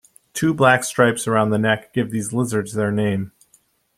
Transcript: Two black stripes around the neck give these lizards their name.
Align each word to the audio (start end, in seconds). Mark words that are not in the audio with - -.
Two 0.33 0.51
black 0.55 0.83
stripes 0.83 1.27
around 1.27 1.51
the 1.51 1.59
neck 1.59 1.93
give 1.93 2.09
these 2.09 2.33
lizards 2.33 2.73
their 2.73 2.91
name. 2.91 3.33